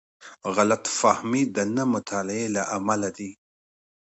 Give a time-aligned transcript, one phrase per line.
[0.55, 3.31] غلط فهمۍ د نه مطالعې له امله دي.